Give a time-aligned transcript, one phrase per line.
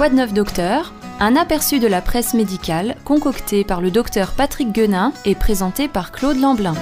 [0.00, 0.94] Quoi de neuf docteur?
[1.20, 6.10] Un aperçu de la presse médicale concocté par le docteur Patrick Guenin et présenté par
[6.10, 6.72] Claude Lamblin.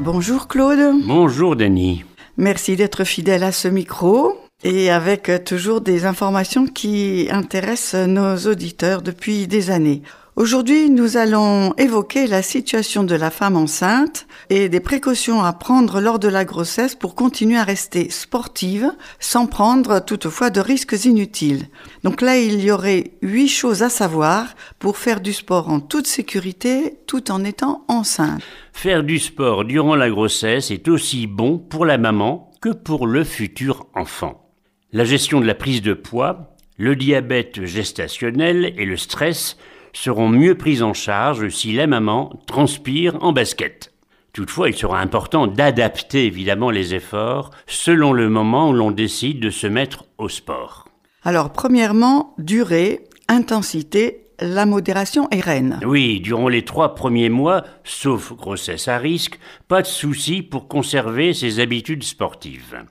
[0.00, 1.00] Bonjour Claude.
[1.06, 2.04] Bonjour Denis.
[2.38, 9.02] Merci d'être fidèle à ce micro et avec toujours des informations qui intéressent nos auditeurs
[9.02, 10.02] depuis des années.
[10.38, 16.00] Aujourd'hui, nous allons évoquer la situation de la femme enceinte et des précautions à prendre
[16.00, 21.66] lors de la grossesse pour continuer à rester sportive sans prendre toutefois de risques inutiles.
[22.04, 26.06] Donc là, il y aurait huit choses à savoir pour faire du sport en toute
[26.06, 28.40] sécurité tout en étant enceinte.
[28.72, 33.24] Faire du sport durant la grossesse est aussi bon pour la maman que pour le
[33.24, 34.48] futur enfant.
[34.92, 39.56] La gestion de la prise de poids, le diabète gestationnel et le stress
[39.92, 43.92] seront mieux prises en charge si la maman transpire en basket.
[44.32, 49.50] Toutefois, il sera important d'adapter évidemment les efforts selon le moment où l'on décide de
[49.50, 50.88] se mettre au sport.
[51.24, 55.80] Alors, premièrement, durée, intensité, la modération est reine.
[55.84, 61.34] Oui, durant les trois premiers mois, sauf grossesse à risque, pas de souci pour conserver
[61.34, 62.84] ses habitudes sportives.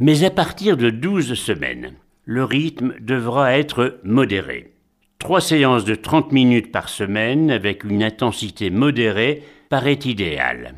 [0.00, 4.74] Mais à partir de 12 semaines, le rythme devra être modéré.
[5.18, 10.76] Trois séances de 30 minutes par semaine avec une intensité modérée paraît idéal.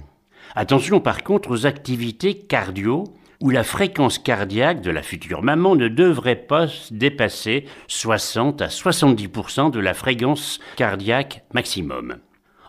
[0.55, 3.05] Attention par contre aux activités cardio
[3.43, 9.71] où la fréquence cardiaque de la future maman ne devrait pas dépasser 60 à 70%
[9.71, 12.17] de la fréquence cardiaque maximum.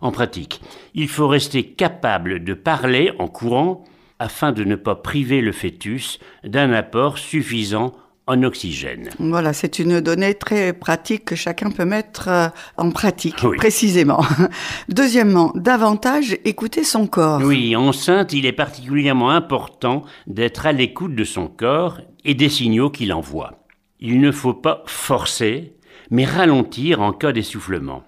[0.02, 0.62] En pratique,
[0.94, 3.86] il faut rester capable de parler en courant
[4.20, 7.94] afin de ne pas priver le fœtus d'un apport suffisant
[8.28, 9.10] en oxygène.
[9.20, 12.48] Voilà, c'est une donnée très pratique que chacun peut mettre euh,
[12.78, 14.24] en pratique, précisément.
[14.90, 17.42] Deuxièmement, davantage écouter son corps.
[17.44, 22.90] Oui, enceinte, il est particulièrement important d'être à l'écoute de son corps et des signaux
[22.90, 23.66] qu'il envoie.
[24.00, 25.76] Il ne faut pas forcer,
[26.10, 28.04] mais ralentir en cas d'essoufflement.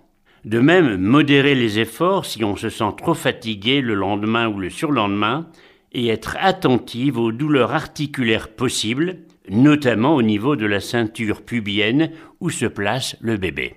[0.45, 4.69] De même, modérer les efforts si on se sent trop fatigué le lendemain ou le
[4.69, 5.47] surlendemain,
[5.93, 12.49] et être attentive aux douleurs articulaires possibles, notamment au niveau de la ceinture pubienne où
[12.49, 13.75] se place le bébé.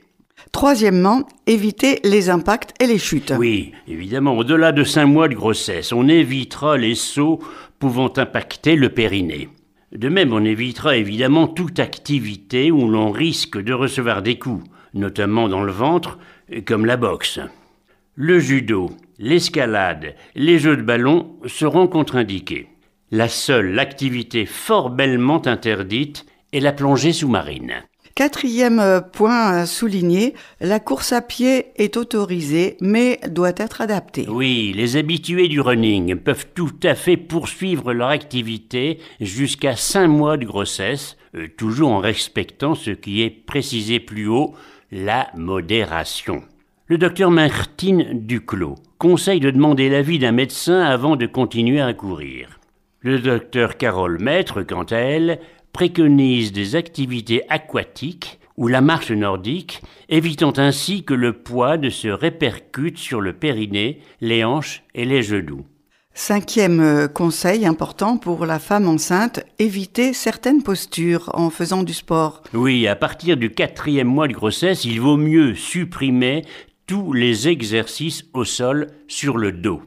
[0.52, 3.32] Troisièmement, éviter les impacts et les chutes.
[3.38, 7.40] Oui, évidemment, au-delà de cinq mois de grossesse, on évitera les sauts
[7.78, 9.48] pouvant impacter le périnée.
[9.92, 15.48] De même, on évitera évidemment toute activité où l'on risque de recevoir des coups, notamment
[15.48, 16.18] dans le ventre,
[16.66, 17.40] comme la boxe.
[18.14, 22.68] Le judo, l'escalade, les jeux de ballon seront contre-indiqués.
[23.12, 27.84] La seule activité fort bellement interdite est la plongée sous-marine.
[28.16, 34.26] Quatrième euh, point souligné, la course à pied est autorisée mais doit être adaptée.
[34.28, 40.36] Oui, les habitués du running peuvent tout à fait poursuivre leur activité jusqu'à 5 mois
[40.36, 44.54] de grossesse, euh, toujours en respectant ce qui est précisé plus haut,
[44.90, 46.42] la modération.
[46.86, 52.55] Le docteur Martine Duclos conseille de demander l'avis d'un médecin avant de continuer à courir.
[53.06, 55.38] Le docteur Carole Maître, quant à elle,
[55.72, 62.08] préconise des activités aquatiques ou la marche nordique, évitant ainsi que le poids ne se
[62.08, 65.64] répercute sur le périnée, les hanches et les genoux.
[66.14, 72.42] Cinquième euh, conseil important pour la femme enceinte, éviter certaines postures en faisant du sport.
[72.54, 76.44] Oui, à partir du quatrième mois de grossesse, il vaut mieux supprimer
[76.88, 79.80] tous les exercices au sol sur le dos.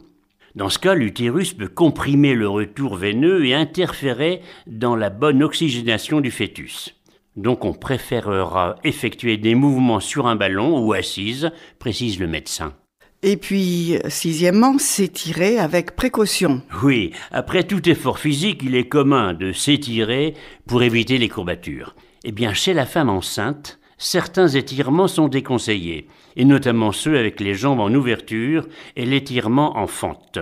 [0.56, 6.22] Dans ce cas, l'utérus peut comprimer le retour veineux et interférer dans la bonne oxygénation
[6.22, 6.96] du fœtus.
[7.36, 12.74] Donc on préférera effectuer des mouvements sur un ballon ou assise, précise le médecin.
[13.22, 16.62] Et puis, sixièmement, s'étirer avec précaution.
[16.84, 20.36] Oui, après tout effort physique, il est commun de s'étirer
[20.68, 21.96] pour éviter les courbatures.
[22.24, 27.54] Eh bien, chez la femme enceinte, certains étirements sont déconseillés, et notamment ceux avec les
[27.54, 30.40] jambes en ouverture et l'étirement en fente.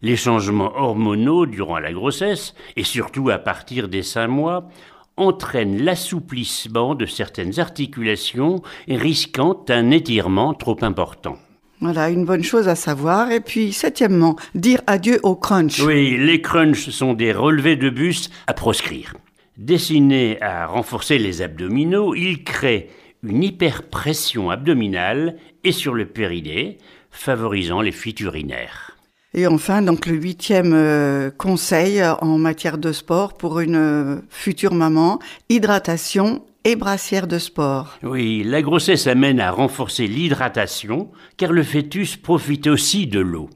[0.00, 4.68] Les changements hormonaux durant la grossesse, et surtout à partir des cinq mois,
[5.16, 11.36] entraînent l'assouplissement de certaines articulations, risquant un étirement trop important.
[11.80, 13.32] Voilà, une bonne chose à savoir.
[13.32, 15.80] Et puis, septièmement, dire adieu au crunch.
[15.80, 19.14] Oui, les crunchs sont des relevés de buste à proscrire.
[19.58, 22.88] Destinés à renforcer les abdominaux, ils créent
[23.22, 26.78] une hyperpression abdominale et sur le périnée,
[27.10, 28.96] favorisant les fuites urinaires.
[29.34, 34.74] Et enfin, donc le huitième euh, conseil en matière de sport pour une euh, future
[34.74, 35.18] maman,
[35.48, 37.98] hydratation et brassière de sport.
[38.02, 43.48] Oui, la grossesse amène à renforcer l'hydratation car le fœtus profite aussi de l'eau.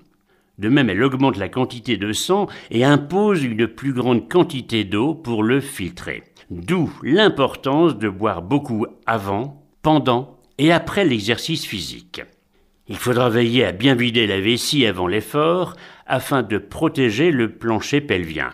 [0.58, 5.14] De même, elle augmente la quantité de sang et impose une plus grande quantité d'eau
[5.14, 6.23] pour le filtrer.
[6.50, 12.23] d'où l'importance de boire beaucoup avant, pendant et après l'exercice physique.
[12.88, 15.75] Il faudra veiller à bien vider la vessie avant l'effort
[16.06, 18.52] afin de protéger le plancher pelvien.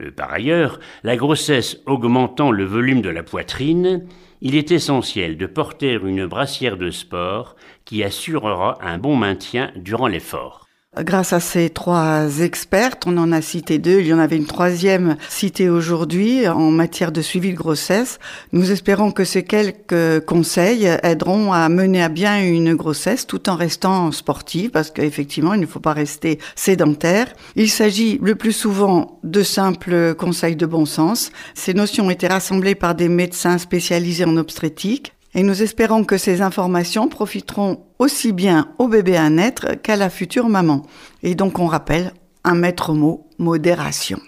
[0.00, 4.06] Euh, par ailleurs, la grossesse augmentant le volume de la poitrine,
[4.40, 10.06] il est essentiel de porter une brassière de sport qui assurera un bon maintien durant
[10.06, 10.63] l'effort.
[11.00, 14.46] Grâce à ces trois expertes, on en a cité deux, il y en avait une
[14.46, 18.20] troisième citée aujourd'hui en matière de suivi de grossesse.
[18.52, 23.56] Nous espérons que ces quelques conseils aideront à mener à bien une grossesse tout en
[23.56, 27.26] restant sportif parce qu'effectivement, il ne faut pas rester sédentaire.
[27.56, 31.32] Il s'agit le plus souvent de simples conseils de bon sens.
[31.54, 36.16] Ces notions ont été rassemblées par des médecins spécialisés en obstétrique et nous espérons que
[36.16, 40.82] ces informations profiteront aussi bien au bébé à naître qu'à la future maman.
[41.22, 42.12] Et donc on rappelle
[42.44, 44.20] un maître mot, modération.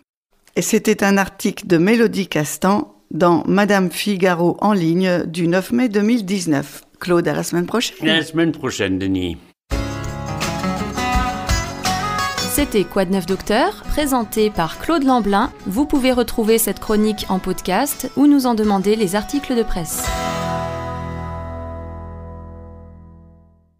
[0.57, 5.89] Et c'était un article de Mélodie Castan dans Madame Figaro en ligne du 9 mai
[5.89, 6.83] 2019.
[6.99, 8.07] Claude, à la semaine prochaine.
[8.07, 9.37] La semaine prochaine, Denis.
[12.57, 15.53] C'était Quoi de neuf docteur, présenté par Claude Lamblin.
[15.67, 20.07] Vous pouvez retrouver cette chronique en podcast ou nous en demander les articles de presse.